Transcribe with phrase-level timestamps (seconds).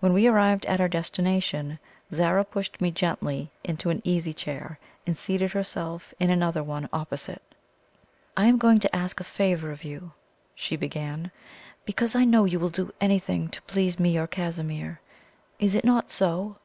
[0.00, 1.78] When we arrived at our destination,
[2.12, 7.40] Zara pushed me gently into an easy chair, and seated herself in another one opposite.
[8.36, 10.10] "I am going to ask a favour of you,"
[10.56, 11.30] she began;
[11.84, 15.00] "because I know you will do anything to please me or Casimir.
[15.60, 16.56] Is it not so?"